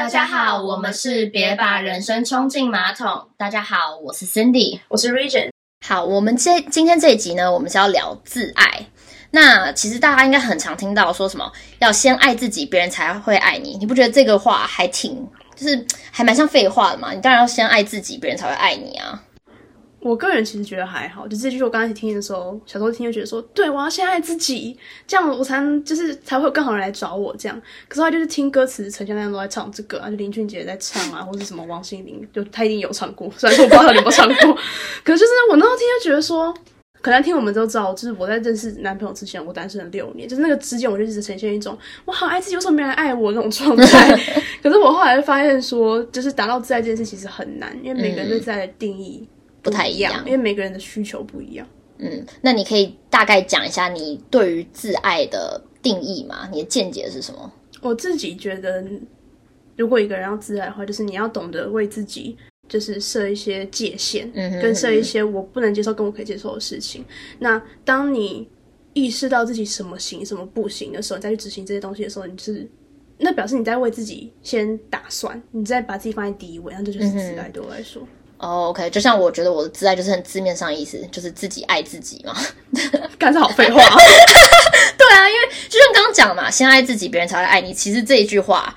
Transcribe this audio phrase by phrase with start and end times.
[0.00, 3.28] 大家好，我们是别把人生冲进马桶。
[3.36, 5.50] 大家好，我是 Cindy，我是 Region。
[5.86, 8.86] 好，我们这今天这一集呢，我们是要聊自爱。
[9.30, 13.76] 那其实大家应该很常听到说什么要先爱自己，别人才会爱你。
[13.76, 17.12] 你不觉得这个话还挺，就是还蛮像废话的嘛？
[17.12, 19.22] 你当然要先爱自己，别人才会爱你啊。
[20.00, 24.74] 我个人其实觉得还好，就这句我刚开始听的时候，小时候听就觉得说，对我要先爱自己，
[25.06, 27.62] 这样我才能就是才会有更好人来找我这样。
[27.86, 34.54] 可是他就是听歌词，陈那样都在唱这个，啊，就林俊杰在唱啊， 或者什么王心凌，就他一定有唱过，虽然说我不知道他有没有唱过，
[35.04, 36.54] 可是就是我那时候听就觉得说，
[37.02, 44.16] 可能听我们都知道，就是我在认识男朋友之前，我单身了六年，就是那个之间我就一直呈现一种我好爱自己，为什么没人爱我那种状态。
[44.62, 49.28] 可是我后来就发现说，就是达到自爱这件事其实很难，因为每个人对自爱的定义。
[49.62, 51.66] 不太一样，因为每个人的需求不一样。
[51.98, 56.48] 嗯，那你可以大概讲一下你对于自爱的定义吗？
[56.50, 57.52] 你的见解是什么？
[57.82, 58.82] 我自己觉得，
[59.76, 62.36] 如果一个人要自爱的话，就是你要懂得为自己
[62.68, 67.04] 就是设一些界限，嗯，跟设一些我不能接受跟我可以接受的事情。
[67.38, 68.48] 那当你
[68.94, 72.66] 意识到自己什么行什么不行的时候，你再去执行这些东西的时候，你是
[73.18, 77.50] 那表示你在为自己先打算，你再把自己放在第一位，那这就是自爱。
[77.50, 78.06] 对我来说。
[78.40, 82.34] 哦，OK，就像我觉得我的自爱就是很字面上意思，就是自己爱自己嘛。
[83.18, 83.78] 干是好废话。
[84.96, 87.74] 对啊，因为就像刚刚讲嘛，先爱自己，别人才会爱你。
[87.74, 88.74] 其实这一句话，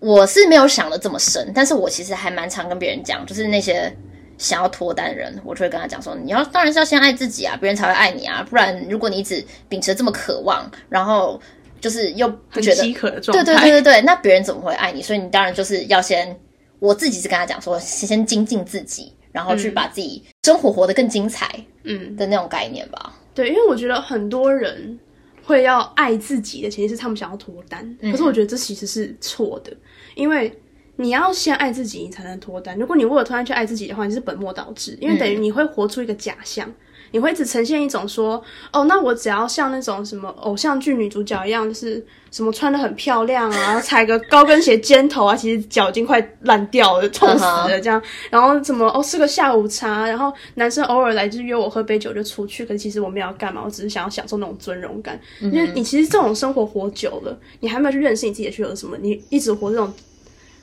[0.00, 3.96] 我是没有想的这么深，但是我其实还蛮常跟别人讲，就是那些
[4.38, 8.44] 想要脱单的人，我就会跟他讲说，你要当然是要先爱自己啊，别人才会爱你啊。
[8.50, 11.40] 不然如果你一直秉持这么渴望，然后
[11.80, 15.00] 就是又不觉得饥渴的状态，对对对对对，那别人怎么会爱你？
[15.00, 16.36] 所以你当然就是要先。
[16.78, 21.48] 我自己是跟他讲说，先精进自己，然后去把自己生活活得更精彩，
[21.84, 23.14] 嗯的那种概念吧。
[23.34, 24.98] 对，因为我觉得很多人
[25.42, 29.76] 会要爱自己的前提是他们想要脱单，可是我觉得这其实是错的，
[30.14, 30.56] 因为
[30.96, 32.78] 你要先爱自己，你才能脱单。
[32.78, 36.72] 如果你为了脱单去爱自己的话，你是本末倒置，因为等于你会活出一个假象。
[37.14, 38.42] 你会只呈现一种说，
[38.72, 48.02] 哦，那我只要像那种什么偶像剧女主角一样，就是什么穿的很漂亮啊，踩个高跟鞋尖头啊，其实脚已经快烂掉了，痛死了这样。
[48.30, 55.16] 然后什么哦，吃个下午茶，然后男生偶尔来就约我喝杯酒就出去，可是其实我没有要干嘛，我只是想要享受那种尊荣感。
[55.38, 59.94] 因为你其实这种生活活久了，你还没有去认识你自己的需求什么，你一直活这种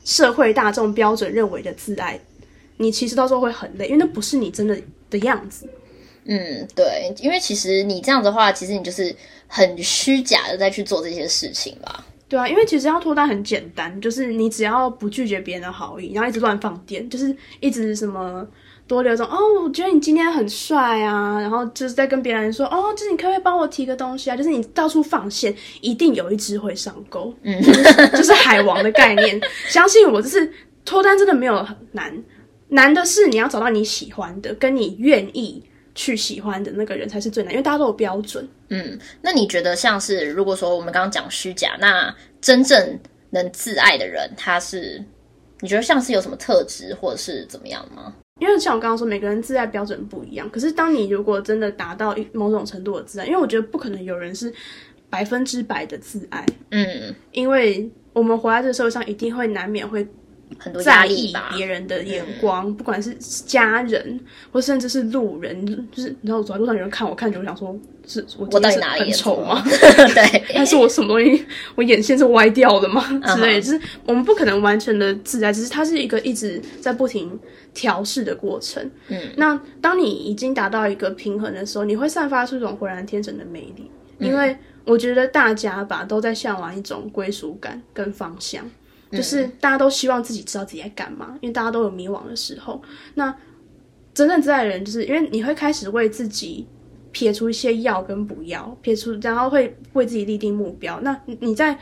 [0.04, 2.20] 社会大众标准认为的自爱，
[2.76, 4.78] 你其实到时候会很累，因为那不是你真的
[5.10, 5.66] 的样子。
[6.26, 9.16] 嗯，对，因为其实你这样子的话，其实你就是
[9.48, 12.06] 很虚假的在去做这些事情吧。
[12.30, 18.48] 对啊，因为其实要脱单很简单，就是你只要不拒绝别人的好意，然后一直乱放电，就是一直什么
[18.88, 24.38] 多留种哦，我觉得你今天很帅啊，然后就是在跟别人说哦，就是你可不可以帮我提个东西啊？
[24.38, 27.34] 就是你到处放线，一定有一只会上钩。
[27.42, 27.62] 嗯，
[28.14, 29.38] 就是海王的概念，
[29.68, 30.50] 相信我，就是
[30.86, 32.24] 脱单真的没有很难，
[32.70, 35.62] 难的是你要找到你喜欢的，跟你愿意。
[36.02, 38.44] 去喜欢的那个人才是最难，因为大家都有标准。
[38.70, 45.00] 嗯，那你觉得像是如果说我们刚刚讲虚假，那真正能自爱的人，他是
[45.60, 48.16] 你觉得像是有什么特质或者是怎么样吗？
[48.40, 50.50] 因为像我刚刚说，每个人自爱标准不一样。
[50.50, 54.52] 可是当你如果真的达到某种程度的自爱，因为我觉得不可能有人是
[55.08, 56.44] 百分之百的自爱。
[56.72, 60.08] 嗯，因为我们活在这个社会上，一定会难免会。
[60.58, 63.14] 很多在意别人的眼光，不管是
[63.46, 64.20] 家人
[64.52, 67.76] 或甚至是路人，就是你知道，走在路上有人看我，看就想说，
[68.08, 69.64] 是我我到底哪里很丑吗？
[69.68, 71.46] 对，但是我什么东西，
[71.76, 73.02] 我眼线是歪掉的吗？
[73.26, 77.40] 之类，就是我们不可能完全的自在，只是它是一个一直在不停
[77.74, 78.84] 调试的过程。
[79.08, 88.70] 嗯，那当你已经达到一个平衡的时候，你会散发出一种浑然天成的魅力，因为我觉得大家吧都在向往一种归属感跟方向。
[89.12, 92.82] 就是大家都希望自己知道自己在干嘛，因为大家都有迷惘的时候。
[93.16, 93.36] 那
[94.14, 96.66] 真正自爱的人，就是因为你会开始为自己
[97.12, 101.00] 撇除一些要跟不要，撇除，然后会为自己立定目标。
[101.02, 101.78] 那你在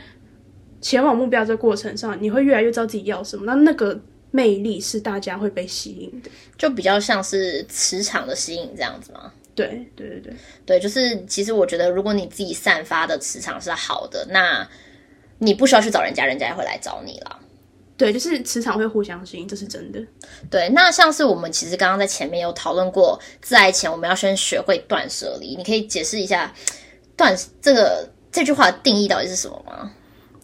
[0.80, 3.44] 前往目标这过程上，你会越来越知道自己要什么。
[3.46, 4.00] 那那个
[4.30, 9.32] 魅力是大家会被吸引的，就比较像是磁场的吸引这样子吗？
[9.54, 10.32] 对对对对
[10.66, 14.66] 对，就是其实我觉得，如果你自己散发的磁场是好的，那。
[15.40, 17.40] 你不需要去找人家，人家也会来找你了。
[17.96, 20.00] 对，就是磁场会互相吸引，这是真的。
[20.48, 25.56] 对，那像是我们其实刚刚在前面有讨论过，自爱前我们要先学会断舍离。
[25.56, 26.54] 你可以解释一下
[27.16, 29.90] 断这个这句话的定义到底是什么吗？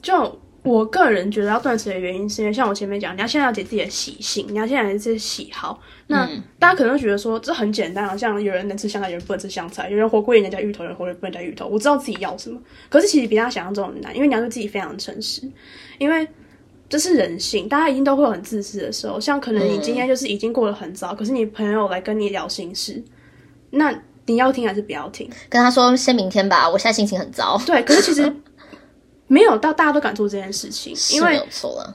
[0.03, 0.41] 就。
[0.67, 5.81] 我个人觉得要断舍的原因，是因为像我前面讲，你要先了解自己的习性，你要先了解自己的喜好。
[6.09, 6.29] 那
[6.59, 11.67] 大家可能觉得说这很简单啊，像有人能吃香菜，有人不能吃香菜，有人火锅里能加芋头，有人火锅不能加芋头。
[11.67, 15.43] 我知道自己要什么，可是其实比大家想象中难，因为你要对自己非常诚实。
[15.99, 16.27] 因为
[16.89, 19.21] 这是人性，大家一定都会有很自私的时候。
[19.21, 23.03] 像可能你今天就是已经过得很糟，可是你朋友来跟你聊心事，
[23.71, 23.93] 那
[24.27, 25.29] 你要听还是不要听？
[25.49, 27.61] 跟他说先明天吧，我现在心情很糟。
[27.67, 28.33] 对，可是其实
[29.29, 31.41] 没有到大家都敢做这件事情，因为。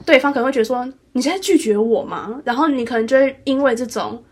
[0.04, 2.40] 对方可能会觉得说你在拒绝我吗？
[2.44, 4.22] 然后你可能就会因为这种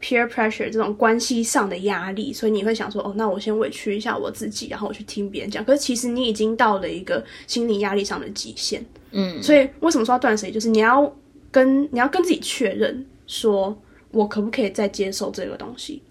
[0.00, 5.64] peer pressure 这种关系上的压力，所以你会想说哦，那我先委屈一下我自己，然后我去听别人讲。
[5.64, 8.84] 可是其实你已经到了一个心理压力上的极限。
[9.12, 10.52] 嗯，所以为什么说要断舍离？
[10.52, 11.12] 就是你要
[11.50, 13.76] 跟你要跟自己确认，说
[14.10, 16.02] 我可不可以再接受这个东西，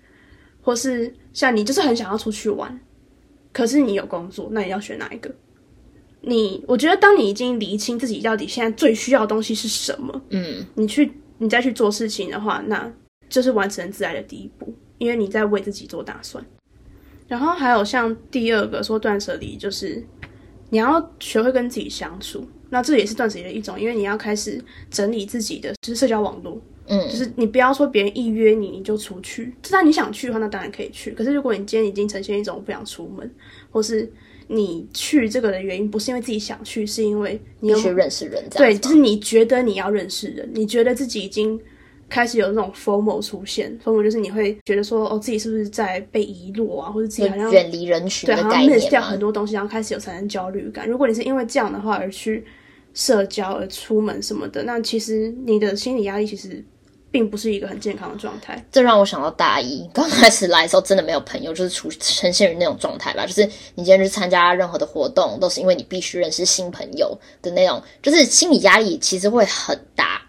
[0.61, 2.79] 或是像你就是很想要出去玩，
[3.51, 5.29] 可是你有工作，那你要选哪一个？
[6.25, 12.91] 你我觉得，当你已经厘清自己到底现在最需要的东西是什么，嗯，你去你再去做事情的话，那
[13.29, 16.43] 就是完成自爱的第一步，因为你在为自己做打算。
[17.27, 20.01] 然后还有像第二个说断舍离，就是
[20.69, 22.47] 你要学会跟自己相处。
[22.69, 31.11] 那这也是断舍离的一种，因为你要开始整理自己的就是社交网络，嗯，就是你不要说别人一约你你就出去，就算你想去的话，那当然可以去。
[31.11, 33.29] 可是如果你今天已经呈现一种不想出门，
[33.71, 34.11] 或是
[34.47, 41.59] 你去这个的原因不是因为自己想去，是因为你要去认识人，这对，就是你觉得你要认识人，你觉得自己已经
[42.09, 49.17] 开始有那种 formal 出现，formal 就是你会觉得说，哦，自己是不是在被遗落啊，或者自己好像远离人群对，好像 miss 掉很。
[49.23, 50.85] 多东西，然后开始有产生焦虑感。
[50.85, 52.43] 如果你是因为这样的话而去
[52.93, 56.61] 社交而出门什么的，那其实你的心理压力其实
[57.13, 58.65] 并不是一个很健康的状态。
[58.71, 63.23] 这让我想到大一刚开始来的时候，真的没有朋友，就是处呈现于那种状态吧。
[63.23, 63.45] 就是
[63.75, 70.19] 你今天去参加任何的活动，都是因为你必须认识新朋友的那种，就是心理压力其实会很大。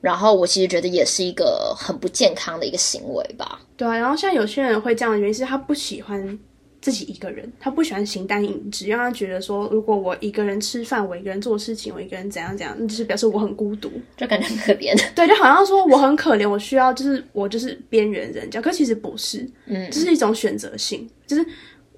[0.00, 3.60] 然后我其实觉得也是一个很不健康的一个行为吧。
[3.76, 6.38] 对啊，然后像有些人会这样的原因是他不喜欢
[6.80, 13.90] 自己一个人，他不喜欢形单影只，让他觉得说，如果我一个人吃饭，我一个人做事情，我一个人怎样怎样，那就是表示我很孤独。
[14.16, 14.94] 就感觉很可怜。
[15.14, 21.44] 对，就好像说我很可怜，我需要就是我就是边缘人这样，可其实不是，嗯，这是一种选择性，就是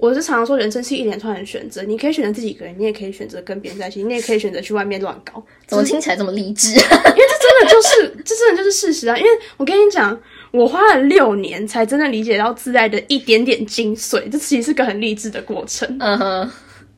[0.01, 6.71] 我是常常说人生是一连串的选择，你可以选择自己一个人，你也可以选择跟别人在一起，你也可以选择去外面乱搞，怎么听起来这么励志？
[6.73, 9.17] 因为这真的就是这真的就是事实啊！
[9.19, 10.19] 因为我跟你讲，
[10.53, 15.87] 我花了六年才真的理解到自爱的一点点精髓，这其实是个很励志的过程。
[16.01, 16.51] 嗯哼，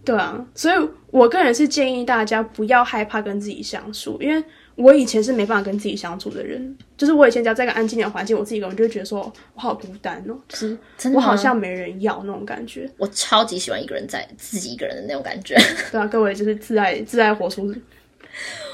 [0.05, 0.75] 对啊，所以
[1.11, 4.41] 我个人是建议大家不要害怕跟自己相处，因为
[4.75, 9.21] 我以前是没办法跟自己相处的人，就是我以前只要在一个安静的环境，我自己一个人就会觉得说
[9.55, 10.77] 我好孤单哦，就是
[11.15, 12.91] 我好像没人要那种感觉。
[12.97, 15.55] 我超级喜欢一个人在自己一个人的那种感觉。
[15.93, 17.75] 对啊，各位就是自爱自爱活出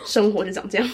[0.07, 0.91] 生活就长这样。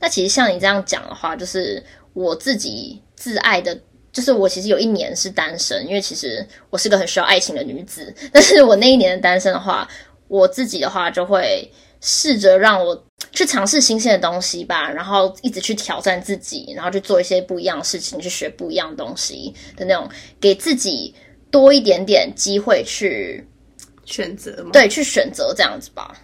[0.00, 1.82] 那其实像你这样讲的话，就是
[2.12, 3.78] 我自己自爱的，
[4.10, 8.12] 就是我其实有一年是单身，因为其实我是个很需要爱情的女子。
[8.32, 9.88] 但是我那一年的单身的话，
[10.26, 11.70] 我自己的话就会
[12.00, 20.08] 试着让我去尝试新鲜的东西吧，然后一直去挑战自己，然后去做一些不一样的事情，去学不一样的东西的那种，
[20.40, 21.14] 给自己
[21.50, 23.46] 多一点点机会去
[24.04, 26.14] 选择嘛，对去选择这样子吧。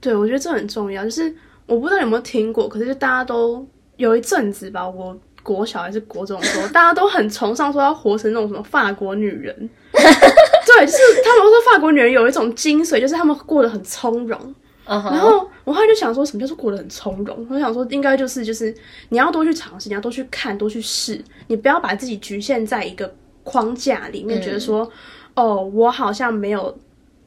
[0.00, 1.02] 对，我觉得这很重要。
[1.04, 1.34] 就是
[1.66, 3.66] 我不知道有没有听过，可是就大家都
[3.96, 9.54] 有一阵子吧，我国小还是国中的时候， 大家都很崇尚说要活成那种什么法国女人。
[9.94, 14.54] 对，就是他们说法国女人有一种精髓，就是他们过得很从容。
[14.86, 17.46] 然后我后来就想说，什么叫做过得很从容？
[17.50, 18.74] 我想说，应该就是就是
[19.08, 24.90] 你要多去尝试，你要多去看，多去试，你不要把自己局限在一个框架里面，觉得说，
[25.34, 26.76] 哦，我好像没有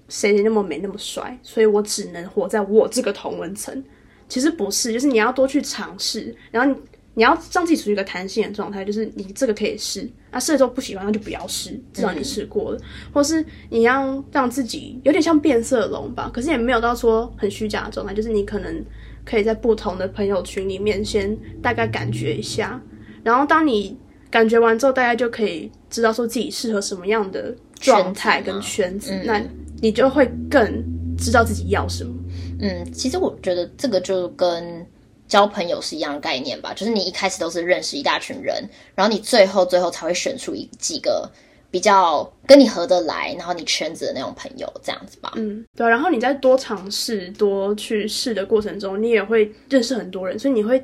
[0.08, 3.84] 谁谁那么美那么帅，所以我只能活在我这个同温层。
[4.30, 6.78] 其实不是，就是你要多去尝试，然后你
[7.18, 12.80] 你要让自己处于一个弹性的状态，就是你这个可以试，那试了之后不喜欢那就不要试，至少你试过了，
[13.12, 18.86] 或是你要让自己有点像变色龙吧，可是也没有到说很虚假的状态，就是你可能
[19.26, 22.80] 可以在不同的朋友群里面先大概感觉一下，
[23.24, 23.98] 然后当你
[24.30, 29.42] 感觉完之后，大家就可以知道说自己适合什么样的状态跟圈子，那
[29.82, 30.84] 你就会更
[31.18, 32.14] 知道自己要什么。
[32.60, 34.86] 嗯，其实我觉得这个就跟
[35.28, 38.64] 交朋友是一样的概念吧，就是你一开始都是认识一大群人，
[38.96, 41.30] 然后你最后最后才会选出一几个
[41.70, 45.34] 比较跟你合得来，然后你圈子的那种朋友，这样子吧。
[45.36, 50.82] 嗯，对、然后你在多尝试、多去试的过程中，你也会认识很多人，所以你会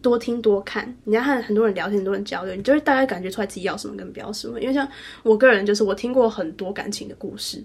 [0.00, 4.58] 多听多看，你要和很多人聊天、很多人交流，你就会大概感觉出来自己要什么跟不要什么。
[4.58, 4.88] 因为像
[5.22, 7.58] 我个人，就是我听过很多感情的故事，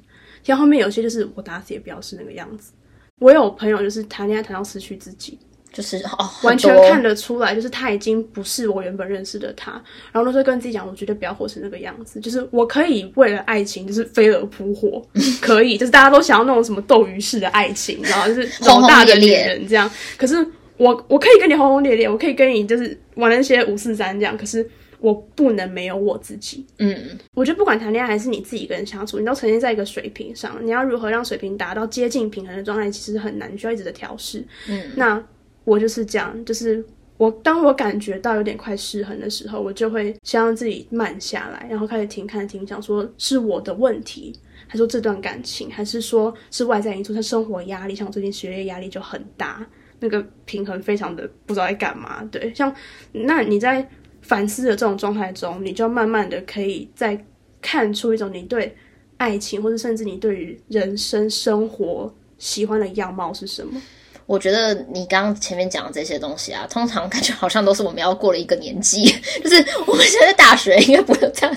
[0.44, 2.74] 听到后面有些就是我打死也不要是那个样子。
[3.20, 5.40] 我有朋友就是谈恋爱谈到失去自己，
[5.78, 9.74] 就是哦，完全看得出来，就是他已经不是我原本认识的他。
[10.12, 15.06] 然后那时候跟自己讲，我绝对不要活成那个样子，就是我可以为了爱情就是飞蛾扑火，
[15.40, 19.88] 可以，就是大家都想要那种什么斗鱼式的爱情，然后就是老大的恋人这样。
[20.18, 20.36] 可是
[20.78, 24.68] 我我可以跟你轰轰烈烈，我可以跟你就是玩那些五四三这样，可是
[25.00, 26.66] 我不能没有我自己。
[26.80, 26.96] 嗯，
[27.36, 34.44] 我觉得不管谈恋爱还是你自己跟人相处，你都呈现在一个水平上，你要如何让水平达到接近平衡的状态，其实很难，需要一直的调试。
[34.68, 35.24] 嗯，那
[35.68, 36.82] 我就是这样，就是
[37.18, 44.34] 我当我感觉到有点快失衡的时候，我就会先让自己慢下来，然后开始停看停，想说是我的问题，
[44.66, 49.68] 还是说这段感情，还是说是外在因素，像生活压力，像我最近学业压力就很大，
[50.00, 52.24] 那个平衡非常的不知道在干嘛。
[52.32, 52.74] 对，像
[53.12, 53.86] 那你在
[54.22, 57.22] 反思的这种状态中，你就慢慢的可以再
[57.62, 58.74] 看出一种你对
[59.18, 63.82] 爱情，或者甚至你对于人生生活喜欢的样貌是什么。
[64.28, 69.06] 我觉得你刚刚前面讲的这些东西啊，通常感觉好像都是我们要过了一个年纪，
[69.42, 71.56] 就是我们现在大学应该不会有这样，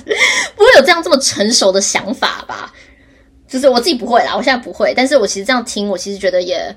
[0.55, 2.73] 不会有这样这么成熟的想法吧？
[3.49, 6.73] 就是我自己不会啦，我现在不会，但是我其实这样听，我其实觉得也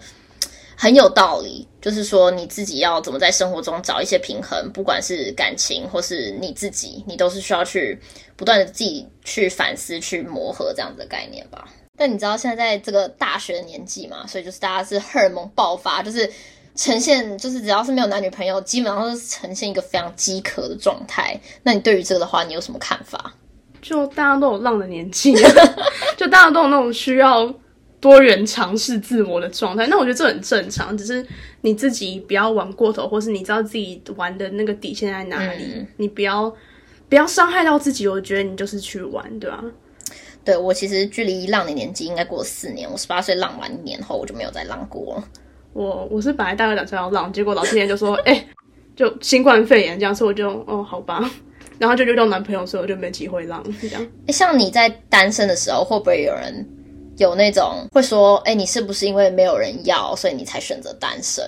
[0.75, 1.67] 很有道理。
[1.79, 7.99] 就是说你自己要怎么在生活中找一些平衡，不管是感情或是你自己，你都是需要去
[8.35, 11.67] 不断的自己去反思、去磨合这样子的概念吧。
[11.97, 16.29] 但你知道现在在这个大学的年纪嘛，所以就是大家是荷尔蒙爆发，就是
[16.75, 21.39] 呈现就是只要是没有男女朋友，基本上都是呈现一个非常饥渴的状态。
[21.61, 23.33] 那你对于这个的话，你有什么看法？
[23.79, 25.35] 就大家都有浪的年纪，
[26.17, 27.53] 就大家都有那种需要
[27.99, 29.85] 多元尝试自我的状态。
[29.87, 31.23] 那我觉得这很正常，只是
[31.61, 36.51] 你自己不要玩过头，或是你知道自己玩的那个底线在哪里，嗯你不要
[37.07, 38.07] 不要伤害到自己。
[38.07, 39.63] 我觉得你就是去玩，对吧、
[40.45, 45.23] 对我其实距离浪的年纪应该过了四年，我十八岁浪完一年后，我就没有再浪过了。
[45.73, 48.45] 我我是本来大概打算要浪，结果老天爷就说， 哎、
[48.95, 51.31] 就新冠肺炎这样，所以我就哦好吧，
[51.79, 54.07] 然后就遇到男朋友，所以我就没机会浪这样。
[54.27, 56.67] 诶像你在单身的时候，会不会有人
[57.17, 61.43] 有那种会说，哎，你是不是因为没有人要，所以你才选择单身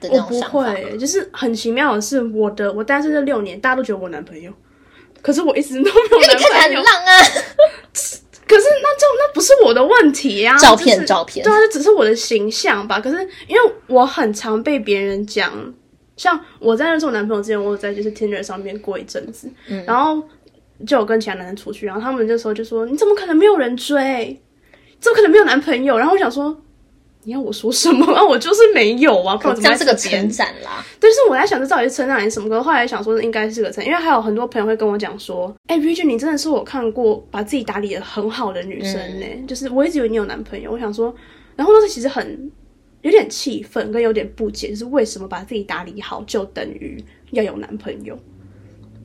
[0.00, 0.72] 的那我不种想法？
[0.72, 4.50] 会，就是很奇妙的是，我的我单身这六年，大家都觉得我男朋友，
[5.22, 6.82] 可是我一直都没有男你看起来朋友。
[6.82, 7.18] 很浪啊！
[8.48, 13.00] 可是那这那不是我的问题呀、照片就是照片对啊，这只是我的形象吧。
[13.00, 15.50] 可是因为我很常被别人讲，
[16.18, 20.22] 像我在认识我男朋友之前，我有在就是 Tinder 上面过一阵子，嗯然后
[20.86, 24.38] 就有跟其他男人出去，然后他们这时候就说：“你怎么可能没有人追？
[25.00, 26.54] 怎么可能没有男朋友？”然后我想说。
[27.24, 28.24] 你要我说什么 啊？
[28.24, 30.84] 我就是没有啊，不然怎么这样是个在这边称赞啦。
[30.98, 32.48] 但是我在想，这到底是成长还是什么？
[32.48, 41.14] 可是后来想说，应该是个称，因为还有很多朋友会跟我讲说，哎、d 你真的是我看过把自己打理的很好的女生呢、就是我一直以为你有男朋友，我想说，
[41.54, 42.50] 然后那时其实很
[43.02, 48.18] 有点气愤，跟有点不解，就是为什么把自己打理好就等于要有男朋友？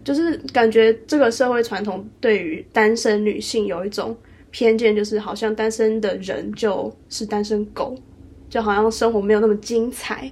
[0.04, 4.16] 就是感觉这个社会传统对于单身女性有一种
[4.58, 7.96] 偏见，就是好像单身的人就是单身狗，
[8.50, 10.32] 就好像生活没有那么精彩。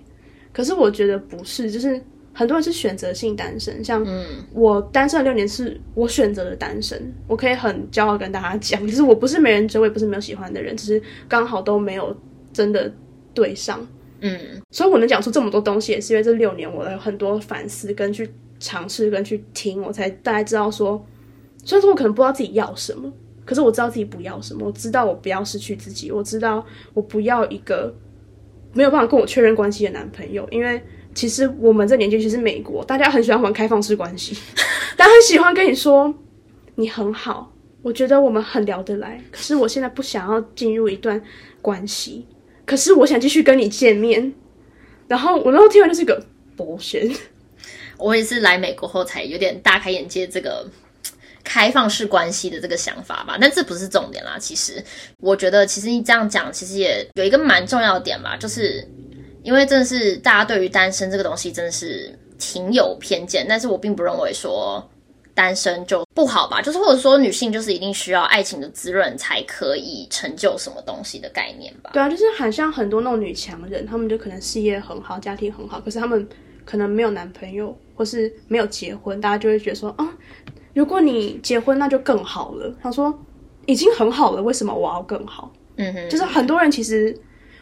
[0.51, 2.01] 可是我觉得不是，就是
[2.33, 4.03] 很多人是选择性单身，像
[4.51, 12.17] 我单身了六年，是我选择了单身，我可以很骄傲跟大家讲，就是我不是没人追，我也不是没有喜欢的人，只是刚好都没有
[12.51, 12.91] 真的
[13.31, 13.87] 对上。
[14.21, 14.39] 嗯，
[14.71, 18.27] 所以我能讲出这么多东西，也是因为这六年我有很多反思跟去
[18.59, 21.05] 尝试跟去听，我才大概知道说，
[21.63, 23.13] 虽然说我可能不知道自己要什么，
[23.45, 27.93] 可是我知道自己不要什么，我知道我不要失去自己，我知道我不要一个
[28.73, 30.81] 没有办法跟我确认关系的男朋友，因为
[31.13, 34.35] 其实我们这年纪，其实美国大家很喜欢玩开放式关系，
[34.97, 36.13] 大家很喜欢跟你说
[36.75, 41.21] 你很好，我觉得我们很聊得来，可是我现在不想要进入一段
[41.61, 42.25] 关系，
[42.65, 44.33] 可是我想继续跟你见面，
[45.07, 46.25] 然后我那时候听完就是一个
[46.57, 47.15] bullshit。
[47.97, 50.69] 我也是来美国后才有点大开眼界，这个
[51.45, 53.37] 开放式关系的这个想法吧。
[53.39, 54.37] 但这不是重点啦。
[54.37, 54.83] 其实
[55.21, 58.85] 我觉得，其实你这样讲，其实也有一个蛮重要的点吧，就是
[59.43, 64.85] 因为真的是大家对于单身这个东西真的是挺有偏见，但是我并不认为说。
[65.37, 71.89] 单身就不好吧，就是或者说女性就是一定需要爱情的滋润才可以成就什么东西的概念吧。
[71.91, 76.25] 对啊，就是很像很多那种女强人，她们就可能事业很好，家庭很好，可是她们
[76.63, 80.09] 可能没有男朋友，或是没有结婚，大家就会觉得说啊，
[80.75, 82.71] 如果你结婚那就更好了。
[82.79, 83.11] 他说
[83.65, 85.51] 已经很好了，为什么我要更好？
[85.77, 87.17] 嗯哼，就是很多人其实，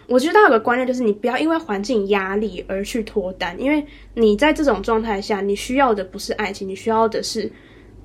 [0.08, 7.50] 我觉得有个观念，就是你不要因为环境压力而去脱单，因为你在这种状态下，你需要的不是爱情，你需要的是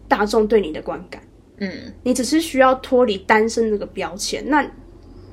[0.06, 1.20] 大众对你的观感。
[1.58, 1.70] 嗯，
[2.04, 4.64] 你只是需要脱离单身这个标签，那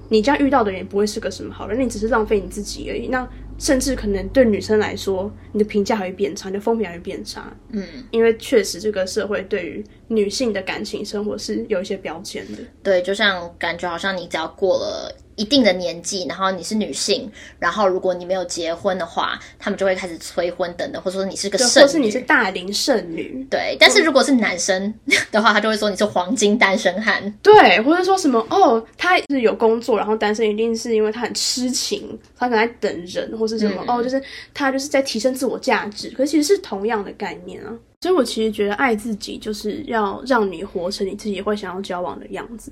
[0.10, 3.08] 你这样遇到的人也不会是个什么好人，你只是浪费你自己而已。
[3.08, 3.28] 那
[3.58, 7.56] 甚至可能对女生来说，你的评价还会变差，你的风评还会变差。
[7.70, 12.60] 嗯，因为确实这个社会对于女性的感情生活是有一些标签的。
[12.84, 23.46] 对，就像感觉好像你只要过了一定的年纪，然后你是女性，然后如果你没有结婚的话，他们就会开始催婚等等，或者说你是个剩女，或是你是大龄剩女。
[23.50, 24.94] 对，但是如果是男生
[25.32, 27.34] 的话，他就会说你是黄金单身汉。
[27.42, 34.22] 对，或者说什么哦，他是有工作，然后单身一定是因为他很痴情，他可能在等人，或是什么哦，就是
[34.54, 36.10] 他就是在提升自我价值。
[36.12, 37.74] 可是其实是同样的概念啊。
[38.02, 42.72] 所以我其实觉得爱自己就是要让你活成你自己会想要交往的样子。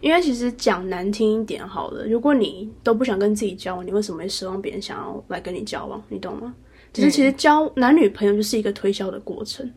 [0.00, 6.02] 因为其实讲难听一点好了，如果你都不想跟自己交往，你为什么会奢望别人想要来跟你交往？
[6.08, 6.54] 你懂吗？
[6.92, 9.68] 其实其实交男女朋友就是一个推销的过程。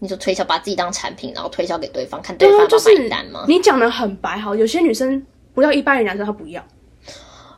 [0.00, 3.44] 你说推销，把自己当产品，然后推销给对方，看对方买单吗？
[3.46, 6.62] 你讲的很白，好，有些女生不要一般人男生，她不要。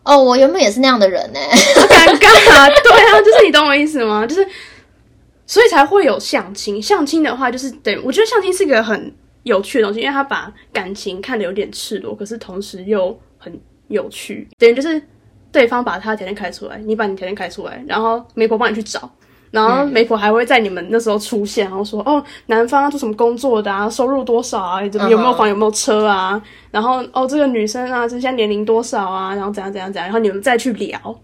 [0.03, 2.83] 哦，我原本也是那样的人呢，尴尬。
[2.83, 4.25] 对啊，就是你懂我意思吗？
[4.29, 4.47] 就是，
[5.47, 6.81] 所以才会有相亲。
[6.81, 9.15] 相亲的话，就是对我觉得相亲是一个很。
[9.45, 13.59] 有趣的东西，因为他把感情看得有点赤裸，可是同时又很
[13.89, 14.49] 有趣。
[14.59, 15.01] 等于就是
[15.53, 19.09] 对方把他的条件开出来，你把你条件开出来，然后媒婆帮你去找，
[19.51, 25.49] 然后媒婆还会在你们那时候出现，然后说哦，男方做什么工作的啊，收入多少啊，怎么有没有房？
[25.49, 31.21] 有没有车啊，然后哦这个女生啊，这现在年龄多少啊，然后怎样怎样怎样，然后你们再去聊，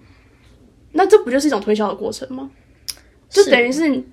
[0.92, 2.50] 那这不就是一种推销的过程吗？
[3.28, 4.04] 就等于是。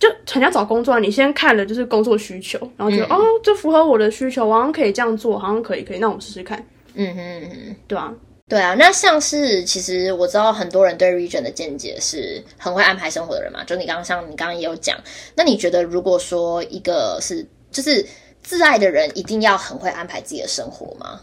[0.00, 6.66] 就人家找工作，你先看了就是工作需求，然后觉得哦，这符合我的需求，好像可以这样做，好像可以可以，那我们试试看。
[6.94, 8.10] 嗯哼，对啊，
[8.48, 8.74] 对啊。
[8.78, 14.96] 那像是其实我知道很多人对 Region 的见解是很会安排生活的人嘛，就你刚刚像你刚刚也有讲，
[15.34, 18.02] 那你觉得如果说一个是就是
[18.40, 21.20] 自爱的人，一定要很会安排自己的生活吗？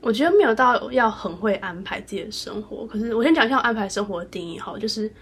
[0.00, 5.12] 我觉得没有到要很会安排自己的生活，可是我先讲一下安排生活的定义，哈，就是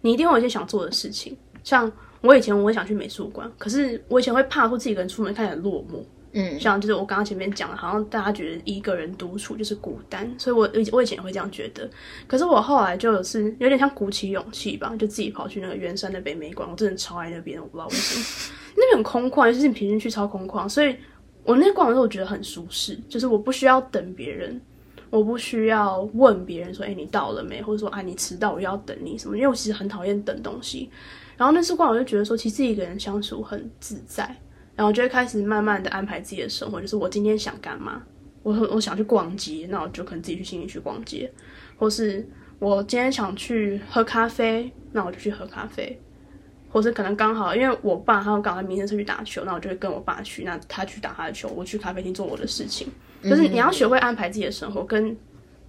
[0.00, 1.90] 你一定会有一些想做的事情，像。
[2.20, 11.88] 我以前我想去美术馆，可是我以前会怕说自己一个人出门看起来落寞，嗯，像就是我刚刚前面讲的，好像大家觉得一个人独处就是孤单，所以我以我以前也会这样觉得。
[12.26, 20.94] 可是我后来就是有点像鼓起勇气吧，就自己跑去那个圆山的北美馆，我真的超爱那边，我不知道为什么，那边很空旷，尤其是你平时去超空旷，所以
[21.44, 24.60] 我那逛的时候我觉得很舒适，就是我不需要等别人，
[25.10, 27.60] 我不需要问别人说，哎，你到了没？
[27.60, 29.36] 或者说，啊，你迟到，我要等你什么？
[29.36, 30.88] 因为我其实很讨厌等东西。
[31.36, 34.34] 然后那次逛，我就觉得说，其实一个人相处很自在。
[34.76, 38.02] 然后就会开始慢慢的安排自己的生活，就是我今天想干嘛，
[38.42, 41.28] 我我想去逛街，那我就可能自己去心里去逛街；
[41.76, 42.26] 或是
[42.58, 45.98] 我今天想去喝咖啡，那我就去喝咖啡；
[46.70, 52.88] 或是可能刚好因为我爸他刚好明天出去打球，那我就会跟我爸去，那他去打他的球，我去咖啡厅做我的事情。
[53.22, 55.14] 就是你要学会安排自己的生活，跟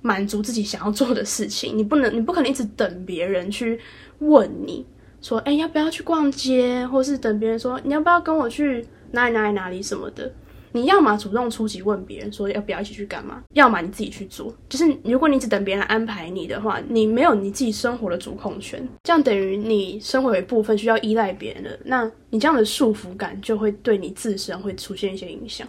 [0.01, 1.77] 满足自己想要做的事情。
[1.77, 3.79] 你不能，你不可能一直等别人去
[4.19, 4.85] 问你。
[5.21, 10.31] 说，哎，要不要去逛街，或是等别人说你要不要跟我去哪里哪里哪里什么的？
[10.73, 14.53] 你要么主动出击问别人说要不要一起去干嘛，要么你自己去做。
[14.69, 25.67] 就是如果你只等别人安排你的话，你没有你自己生活的主控权，这样等于你生活有一部分需要依赖别人的，那你这样的束缚感就会对你自身会出现一些影响。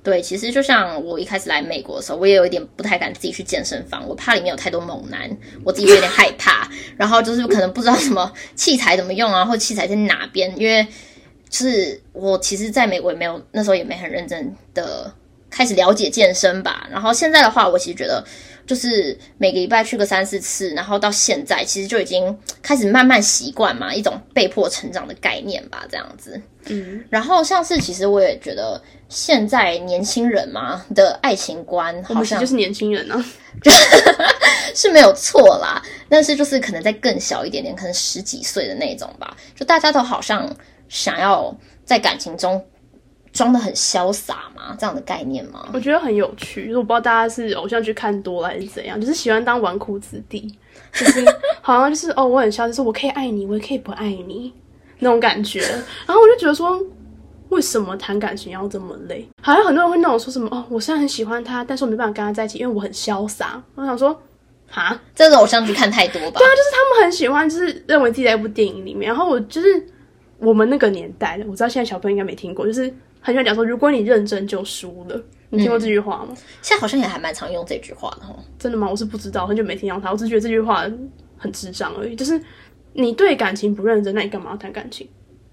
[0.00, 5.28] 对，其实就像我一开始来美国的时候，我也有一点不太敢自己去健身房，我怕里面有太多猛男，
[5.64, 6.66] 我自己有点害怕。
[6.96, 10.86] 然后就是可能不知道什么器材怎么用啊，或器材在哪边，因为
[11.48, 15.12] 就是我其实在美国也没有那时候也没很认真的
[15.50, 16.86] 开始了解健身吧。
[16.90, 18.24] 然后现在的话，我其实觉得。
[18.68, 26.38] 就是每个礼拜去个三四次，然后到现在其实就已经开始慢慢习惯嘛，一种被迫成长的概念吧，这样子。
[26.66, 33.24] 嗯，然后像是其实我也觉得现在年轻人嘛的爱情观，好像就是年轻人呢，
[34.76, 35.82] 是没有错啦。
[36.10, 40.46] 但是就是可能在更小一点点，可能十几岁的那种吧，就大家都好像
[40.88, 42.64] 想要在感情中。
[43.30, 44.74] 装的很潇洒吗？
[44.80, 45.68] 这样的概念吗？
[45.72, 46.74] 我觉得很有趣。
[46.74, 50.52] 我不知道大家是偶像剧看多了还是怎样，就是喜欢当纨绔子弟，
[50.92, 51.24] 就是
[51.60, 54.52] 好像就是哦，我很潇洒，说我可以爱你，我也可以不爱你
[54.98, 55.60] 那种感觉。
[55.60, 56.82] 然后我就觉得说，
[57.50, 59.28] 为什么谈感情要这么累？
[59.42, 63.62] 好像很多人会那种说什么哦，我虽然很喜欢他，但是我没办法跟他在一起，因为我很潇洒。
[63.76, 64.20] 我想说，
[64.68, 66.38] 哈，这种偶像剧看太多吧？
[66.38, 69.08] 对啊，就是他们很喜欢，就是认为自己在一部电影里面。
[69.08, 69.86] 然后我就是
[70.38, 72.92] 我们那个年代的，我知道现在小朋友应该没听过，就是。
[73.20, 75.20] 很喜欢讲说，如果你认真就输了。
[75.50, 76.28] 你听过这句话吗？
[76.62, 78.38] 现在好像也还蛮常用这句话的哦。
[78.60, 78.88] 真的吗？
[78.88, 80.12] 我是不知道，很久没听到他。
[80.12, 80.88] 我只觉得这句话
[81.36, 82.14] 很智障而已。
[82.14, 82.40] 就是
[82.92, 85.06] 你对感情不认真，那你干嘛要谈感情？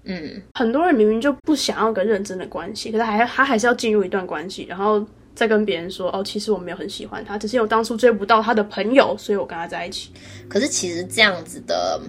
[0.04, 10.12] 嗯，很多人明明就不想要个认真的关系，可是还他还是要进入一段关系，然后再跟别人说哦，其实我没有很喜欢他，只是我当初追不到他的朋友，所以我跟他在一起。
[10.48, 12.00] 可是其实这样子的。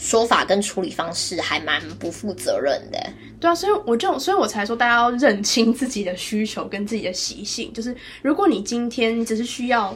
[0.00, 2.98] 说法跟处理方式还蛮不负责任的，
[3.38, 7.70] 对啊，所以我就，所以我才说大家要认清自己的需求跟自己的习性。
[7.74, 9.94] 就是如果你今天只是需要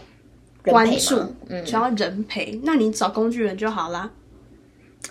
[0.62, 4.10] 关注，嗯，想要人陪，那你找工具人就好啦。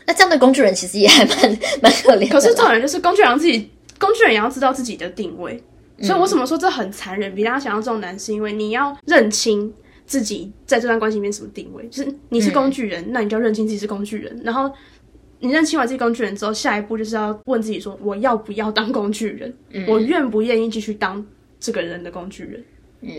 [0.05, 1.37] 那这样的工具人其实也还蛮
[1.81, 2.29] 蛮可怜。
[2.29, 5.59] 可是这种人就是工具人自己，工具人也要知道自己的定位。
[6.01, 7.33] 所以我怎么说这很残忍？
[7.33, 9.73] 比大家想象中难，是因为你要认清
[10.05, 11.87] 自己在这段关系里面什么定位。
[11.89, 14.41] 就是你是工具人，那你就要认清自己是工具人。
[14.43, 14.71] 然后
[15.39, 19.53] 你认清完自己工具人之后，下一步就是要问自己说：我要不要当工具人？
[19.87, 21.25] 我愿不愿意继续当
[21.59, 22.63] 这个人的工具人？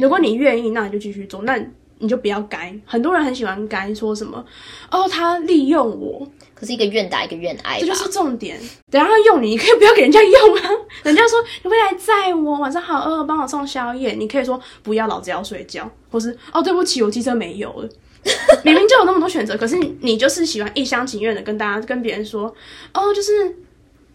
[0.00, 1.42] 如果你愿意，那你就继续做。
[1.42, 1.58] 那
[1.98, 4.44] 你就不要该，很多人很喜欢该说什么
[4.90, 8.58] 哦，他利用我，可是一个愿打一个愿挨，这就是重点。
[8.90, 10.70] 等下他用你，你可以不要给人家用啊。
[11.04, 17.88] 人家说你会来载我，晚上好饿，帮我送宵夜，你可以说不要，老子要睡觉，或是哦对不起，我机车没油了。
[18.64, 22.46] 明明就有那么多选择，可是你就是喜欢一厢情愿的跟大家跟别人说
[22.94, 23.54] 哦，就是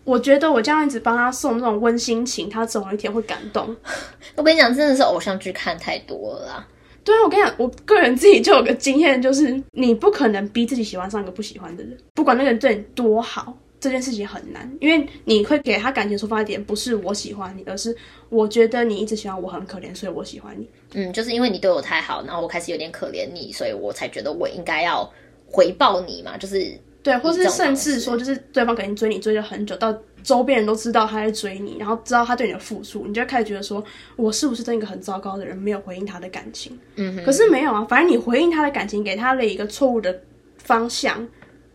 [0.03, 3.75] 我觉得我这样一直帮他送那种温馨情，他总有一天会感动。
[4.35, 6.65] 我跟你讲，真的是偶像剧看太多了。
[7.09, 17.95] 对啊，我跟你讲，我个人自己就有个经验，就是你不可能逼自己喜欢上一个不喜欢的人，不管那个人对你多好，这件事情很难，因为你会给他感情出发点不是我喜欢你，而是
[18.29, 20.69] 我觉得你一直喜欢我很可怜，所以我喜欢你。
[20.93, 25.11] 嗯，就是因为你对我太好，然后我开始有点可怜你，所以我才觉得我应该要
[25.47, 26.79] 回报你嘛，就是
[27.11, 29.95] 对，或是甚至说，就是对方肯定追你追了很久到。
[30.21, 33.81] 周边人都知道他在追你，然后知道他对你的付出，你就开始觉得说，
[34.17, 36.77] 我是不是真一个很糟糕的人，没有回应他的感情？
[36.97, 40.21] 嗯，可是没有啊，反正你回应他的感情，给他了一个错误的
[40.57, 41.25] 方向，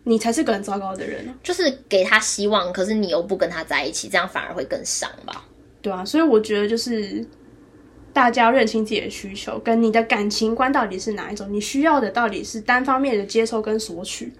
[0.02, 1.26] 你才是个很糟糕的人。
[1.42, 5.42] 就是给他希望，可是你又不跟他在一起，这样反而会更伤吧？
[5.80, 7.26] 对啊，所以我觉得就是
[8.12, 14.30] 大家要认清自己的需求，跟你的感情观到底是哪一种，你需要的到底是单方面的接受跟索取。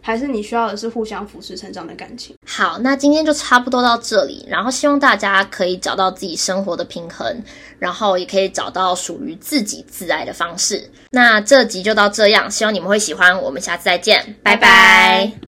[0.00, 2.36] 还是你需要的是互相扶持成长的感情。
[2.46, 7.42] 好，那今天就差不多到这里，然后希望大家可以找到自己生活的平衡，
[7.78, 10.90] 然后也可以找到属于自己自爱的方式。
[11.10, 15.45] 那这集就到这样，希望你们会喜欢，我们下次再见，拜拜。